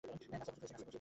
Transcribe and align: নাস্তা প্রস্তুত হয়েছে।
নাস্তা 0.03 0.51
প্রস্তুত 0.51 0.77
হয়েছে। 0.77 0.89